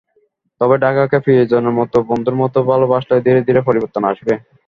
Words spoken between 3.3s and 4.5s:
ধীরে পরিবর্তন আসবে।